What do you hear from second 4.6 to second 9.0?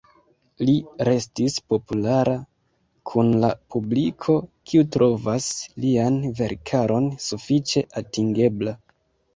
kiu trovas lian verkaron sufiĉe atingebla.